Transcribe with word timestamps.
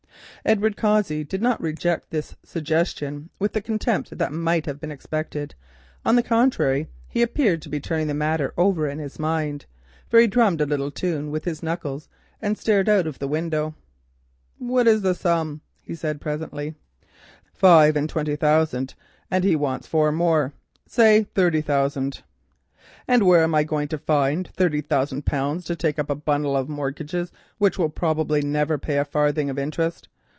Edward 0.43 0.75
Cossey 0.75 1.23
did 1.23 1.39
not 1.39 1.61
reject 1.61 2.09
this 2.09 2.35
suggestion 2.43 3.29
with 3.37 3.53
the 3.53 3.61
contempt 3.61 4.17
that 4.17 4.33
might 4.33 4.65
have 4.65 4.79
been 4.79 4.91
expected; 4.91 5.53
on 6.03 6.15
the 6.15 6.23
contrary 6.23 6.87
he 7.07 7.21
appeared 7.21 7.61
to 7.61 7.69
be 7.69 7.79
turning 7.79 8.07
the 8.07 8.15
matter 8.15 8.51
over 8.57 8.87
in 8.89 8.97
his 8.97 9.19
mind, 9.19 9.67
for 10.09 10.19
he 10.19 10.25
drummed 10.25 10.59
a 10.59 10.65
little 10.65 10.89
tune 10.89 11.29
with 11.29 11.45
his 11.45 11.61
knuckles 11.61 12.09
and 12.41 12.57
stared 12.57 12.89
out 12.89 13.05
of 13.05 13.19
the 13.19 13.27
window. 13.27 13.75
"What 14.57 14.87
is 14.87 15.03
the 15.03 15.13
sum?" 15.13 15.61
he 15.83 15.93
said 15.93 16.19
presently. 16.19 16.73
"Five 17.53 17.95
and 17.95 18.09
twenty 18.09 18.35
thousand, 18.35 18.95
and 19.29 19.43
he 19.43 19.55
wants 19.55 19.85
four 19.85 20.11
more, 20.11 20.53
say 20.87 21.21
thirty 21.35 21.61
thousand." 21.61 22.23
"And 23.07 23.27
where 23.27 23.43
am 23.43 23.53
I 23.53 23.63
going 23.63 23.89
to 23.89 23.97
find 23.99 24.47
thirty 24.47 24.81
thousand 24.81 25.23
pounds 25.23 25.65
to 25.65 25.75
take 25.75 25.99
up 25.99 26.09
a 26.09 26.15
bundle 26.15 26.57
of 26.57 26.67
mortgages 26.67 27.31
which 27.59 27.77
will 27.77 27.89
probably 27.89 28.41
never 28.41 28.79
pay 28.79 28.97
a 28.97 29.05
farthing 29.05 29.47
of 29.51 29.59
interest? 29.59 30.07